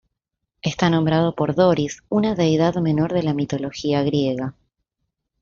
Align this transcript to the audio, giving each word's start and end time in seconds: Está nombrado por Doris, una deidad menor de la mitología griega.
Está 0.63 0.89
nombrado 0.89 1.35
por 1.35 1.53
Doris, 1.53 2.01
una 2.09 2.33
deidad 2.33 2.73
menor 2.77 3.13
de 3.13 3.21
la 3.21 3.35
mitología 3.35 4.01
griega. 4.01 4.55